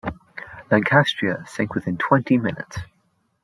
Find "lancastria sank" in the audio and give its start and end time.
0.71-1.75